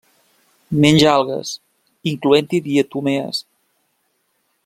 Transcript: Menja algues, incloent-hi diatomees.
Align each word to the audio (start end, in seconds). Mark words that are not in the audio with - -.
Menja 0.85 1.11
algues, 1.17 1.51
incloent-hi 2.13 2.63
diatomees. 2.69 3.45